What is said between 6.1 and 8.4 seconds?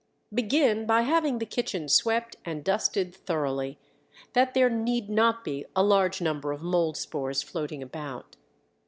number of mold spores floating about.